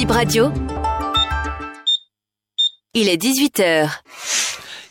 [0.00, 0.50] Bip Radio.
[2.94, 3.90] Il est 18h.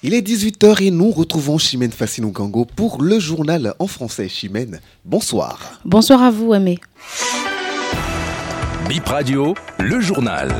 [0.03, 4.29] Il est 18h et nous retrouvons Chimène Fassino Gango pour le journal en français.
[4.29, 5.79] Chimène, bonsoir.
[5.83, 6.77] Bonsoir à vous, Aimé.
[8.87, 10.53] Bip Radio, le journal.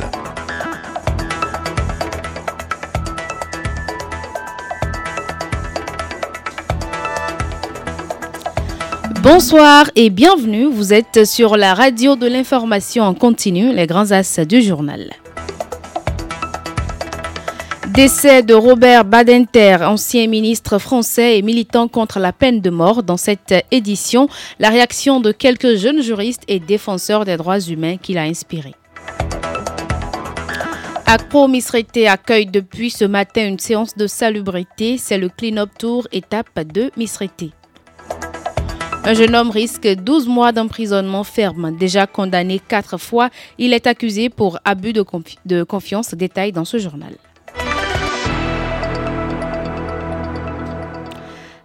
[9.32, 10.66] Bonsoir et bienvenue.
[10.66, 15.12] Vous êtes sur la radio de l'information en continu, les grands as du journal.
[17.90, 23.04] Décès de Robert Badinter, ancien ministre français et militant contre la peine de mort.
[23.04, 28.18] Dans cette édition, la réaction de quelques jeunes juristes et défenseurs des droits humains qu'il
[28.18, 28.74] a inspiré.
[31.06, 34.98] Accro Misreté accueille depuis ce matin une séance de salubrité.
[34.98, 37.52] C'est le Clean-up Tour étape de Misreté.
[39.06, 41.76] Un jeune homme risque 12 mois d'emprisonnement ferme.
[41.76, 45.06] Déjà condamné quatre fois, il est accusé pour abus de,
[45.46, 46.14] de confiance.
[46.14, 47.16] Détail dans ce journal.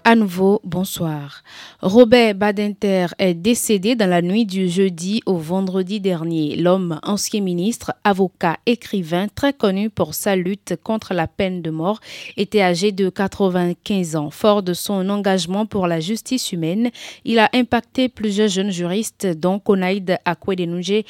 [0.06, 1.42] À nouveau, bonsoir.
[1.80, 6.56] Robert Badinter est décédé dans la nuit du jeudi au vendredi dernier.
[6.56, 12.00] L'homme, ancien ministre, avocat, écrivain, très connu pour sa lutte contre la peine de mort,
[12.36, 14.28] était âgé de 95 ans.
[14.28, 16.90] Fort de son engagement pour la justice humaine,
[17.24, 21.02] il a impacté plusieurs jeunes juristes, dont Konaïd Akwedenuje,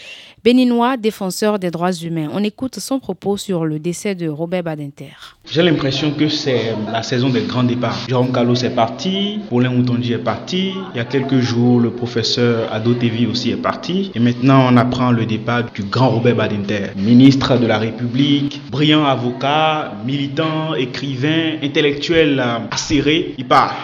[0.45, 2.29] béninois défenseur des droits humains.
[2.33, 5.17] On écoute son propos sur le décès de Robert Badinter.
[5.51, 7.99] J'ai l'impression que c'est la saison des grands départs.
[8.09, 12.93] Jérôme Carlos est parti, Paulin est parti, il y a quelques jours le professeur Ado
[12.93, 17.57] Tevi aussi est parti, et maintenant on apprend le départ du grand Robert Badinter, ministre
[17.57, 23.75] de la République, brillant avocat, militant, écrivain, intellectuel euh, acéré, il part.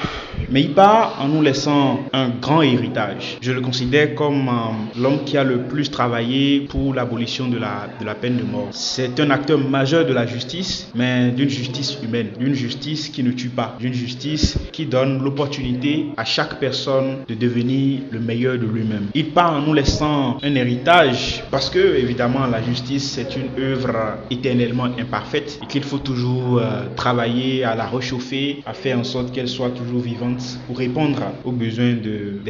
[0.49, 3.39] Mais il part en nous laissant un grand héritage.
[3.41, 8.15] Je le considère comme euh, l'homme qui a le plus travaillé pour l'abolition de la,
[8.15, 8.69] peine de mort.
[8.73, 13.33] C'est un acteur majeur de la justice, mais d'une justice humaine, d'une justice qui ne
[13.33, 18.67] tue pas, d'une justice qui donne l'opportunité à chaque personne de devenir le meilleur de
[18.67, 19.07] lui-même.
[19.15, 24.19] Il part en nous laissant un héritage parce que, évidemment, la justice, c'est une œuvre
[24.31, 29.33] éternellement imparfaite et qu'il faut toujours euh, travailler à la réchauffer, à faire en sorte
[29.33, 30.30] qu'elle soit toujours vivante
[30.67, 32.41] pour répondre aux besoins de,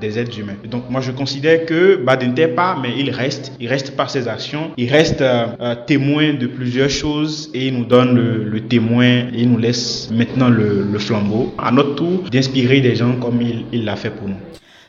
[0.00, 0.56] des, êtres humains.
[0.70, 4.70] Donc moi je considère que Badinter pas, mais il reste, il reste par ses actions,
[4.76, 9.42] il reste euh, euh, témoin de plusieurs choses et il nous donne le, témoin et
[9.42, 11.54] il nous laisse maintenant le, flambeau.
[11.58, 13.40] À notre tour d'inspirer des gens comme
[13.72, 14.36] il l'a fait pour nous.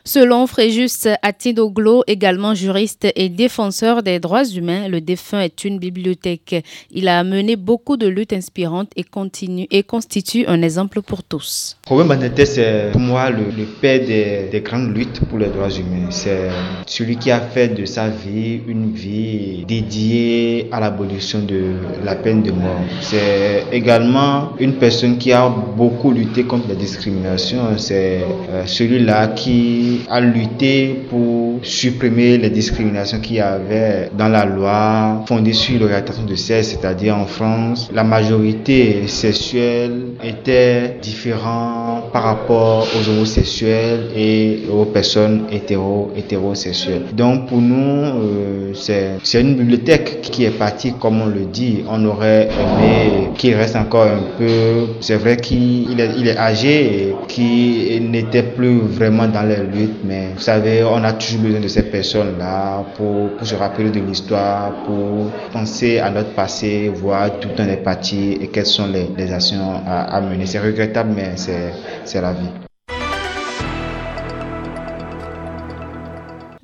[0.04, 6.64] Selon Fréjus Atidoglo, également juriste et défenseur des droits humains, le défunt est une bibliothèque.
[6.90, 11.76] Il a mené beaucoup de luttes inspirantes et, continue, et constitue un exemple pour tous.
[11.86, 13.44] Robin Banete, c'est pour moi le,
[13.80, 16.10] père des, des, grandes luttes pour les droits humains.
[16.10, 16.48] C'est
[16.86, 22.42] celui qui a fait de sa vie une vie dédiée à l'abolition de la peine
[22.42, 22.80] de mort.
[23.02, 27.78] C'est également une personne qui a beaucoup lutté contre la discrimination.
[27.78, 34.44] C'est euh, celui-là qui a lutté pour supprimer les discriminations qu'il y avait dans la
[34.44, 42.24] loi fondée sur l'orientation de sexe, c'est-à-dire en France, la majorité sexuelle était différente par
[42.24, 47.06] rapport aux homosexuels et aux personnes hétéro, hétérosexuelles.
[47.12, 51.84] Donc pour nous, euh, c'est une bibliothèque qui est partie, comme on le dit.
[51.88, 54.86] On aurait aimé qu'il reste encore un peu.
[55.00, 60.30] C'est vrai qu'il est, est âgé et qu'il n'était plus vraiment dans les lieux mais
[60.34, 65.30] vous savez, on a toujours besoin de ces personnes-là pour, se rappeler de l'histoire, pour
[65.52, 70.20] penser à notre passé, voir tout un est parti et quelles sont les, actions à
[70.20, 70.46] mener.
[70.46, 72.71] C'est regrettable, mais c'est la vie.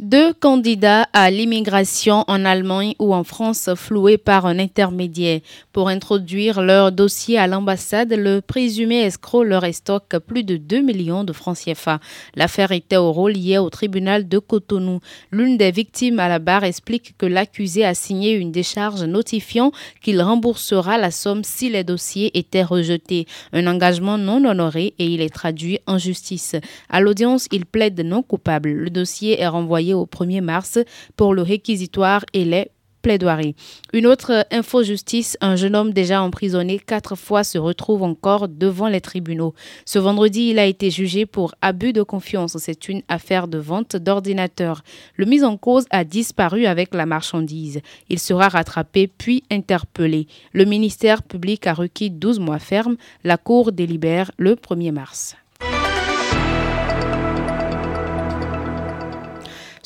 [0.09, 5.41] Deux candidats à l'immigration en Allemagne ou en France floués par un intermédiaire.
[5.71, 11.25] Pour introduire leur dossier à l'ambassade, le présumé escroc leur estocque plus de 2 millions
[11.25, 12.01] de francs CFA.
[12.37, 15.01] L'affaire était au rôle liée au tribunal de Cotonou.
[15.31, 20.23] L'une des victimes à la barre explique que l'accusé a signé une décharge notifiant qu'il
[20.23, 23.27] remboursera la somme si les dossiers étaient rejetés.
[23.53, 26.57] Un engagement non honoré et il est traduit en justice.
[26.89, 28.71] À l'audience, il plaide non coupable.
[28.71, 30.79] Le dossier est renvoyé au 1er mars
[31.17, 32.71] pour le réquisitoire et les
[33.03, 33.55] plaidoiries.
[33.93, 38.89] Une autre info justice, un jeune homme déjà emprisonné quatre fois se retrouve encore devant
[38.89, 39.55] les tribunaux.
[39.85, 42.57] Ce vendredi, il a été jugé pour abus de confiance.
[42.59, 44.83] C'est une affaire de vente d'ordinateur.
[45.17, 47.81] Le mis en cause a disparu avec la marchandise.
[48.09, 50.27] Il sera rattrapé puis interpellé.
[50.53, 52.97] Le ministère public a requis 12 mois fermes.
[53.25, 55.37] La Cour délibère le 1er mars.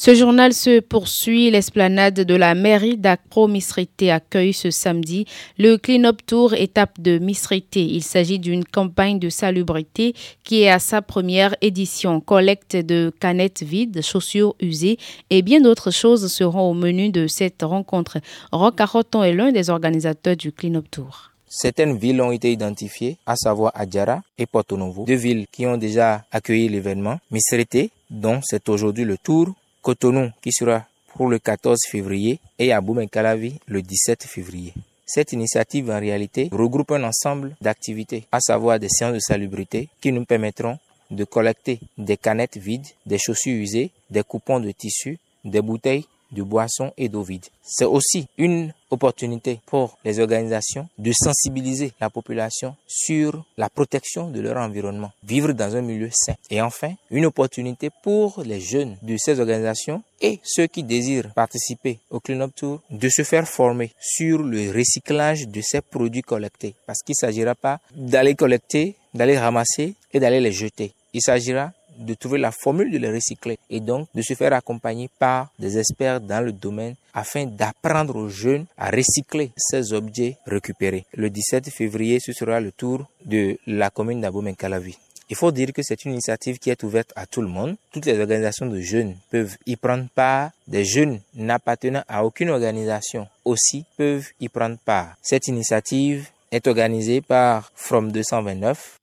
[0.04, 1.52] Ce journal se poursuit.
[1.52, 5.26] L'esplanade de la mairie d'Acro-Misrité accueille ce samedi
[5.58, 7.84] le Clean-up Tour étape de Misrité.
[7.84, 12.20] Il s'agit d'une campagne de salubrité qui est à sa première édition.
[12.20, 14.98] Collecte de canettes vides, chaussures usées
[15.30, 18.18] et bien d'autres choses seront au menu de cette rencontre.
[18.50, 21.30] Rock Arroton est l'un des organisateurs du Clean-up Tour.
[21.46, 25.76] Certaines villes ont été identifiées, à savoir Adjara et Porto Novo, deux villes qui ont
[25.76, 27.20] déjà accueilli l'événement.
[27.30, 32.80] Misrité, dont c'est aujourd'hui le tour, Cotonou qui sera pour le 14 février et à
[33.10, 34.72] Calavi le 17 février.
[35.04, 40.12] Cette initiative en réalité regroupe un ensemble d'activités, à savoir des séances de salubrité qui
[40.12, 40.78] nous permettront
[41.10, 46.42] de collecter des canettes vides, des chaussures usées, des coupons de tissu, des bouteilles de
[46.42, 47.46] boissons et d'eau vide.
[47.62, 54.40] C'est aussi une opportunité pour les organisations de sensibiliser la population sur la protection de
[54.40, 56.34] leur environnement, vivre dans un milieu sain.
[56.50, 61.98] Et enfin, une opportunité pour les jeunes de ces organisations et ceux qui désirent participer
[62.10, 66.74] au Clean-up Tour de se faire former sur le recyclage de ces produits collectés.
[66.86, 70.92] Parce qu'il ne s'agira pas d'aller collecter, d'aller ramasser et d'aller les jeter.
[71.14, 75.10] Il s'agira de trouver la formule de les recycler et donc de se faire accompagner
[75.18, 81.04] par des experts dans le domaine afin d'apprendre aux jeunes à recycler ces objets récupérés.
[81.14, 84.96] Le 17 février, ce sera le tour de la commune d'Abomey-Calavi.
[85.32, 87.76] Il faut dire que c'est une initiative qui est ouverte à tout le monde.
[87.90, 90.50] Toutes les organisations de jeunes peuvent y prendre part.
[90.68, 95.16] Des jeunes n'appartenant à aucune organisation aussi peuvent y prendre part.
[95.22, 99.00] Cette initiative est organisée par From 229,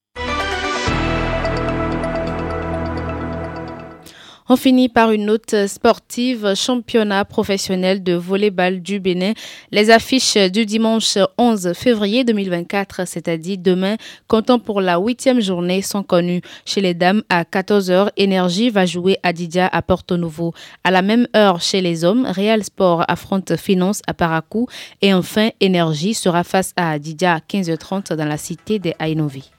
[4.52, 9.34] On finit par une note sportive, championnat professionnel de volleyball du Bénin.
[9.70, 13.96] Les affiches du dimanche 11 février 2024, c'est-à-dire demain,
[14.28, 16.42] comptant pour la huitième journée, sont connues.
[16.66, 20.56] Chez les dames, à 14h, Énergie va jouer à Didia à Porto Novo.
[20.84, 24.66] À la même heure, chez les hommes, Real Sport affronte Finance à Paracou.
[25.04, 29.52] Et enfin, Énergie sera face à Didia à 15h30 dans la cité des Ainovi.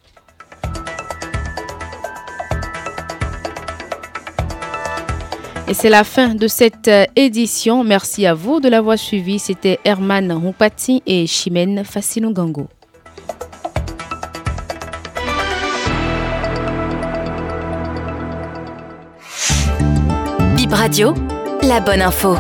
[5.71, 7.85] Et c'est la fin de cette euh, édition.
[7.85, 9.39] Merci à vous de l'avoir suivi.
[9.39, 12.67] C'était Herman Houpati et Chimène Fassinou-Gango.
[20.57, 21.15] Bip Radio,
[21.63, 22.35] la bonne info.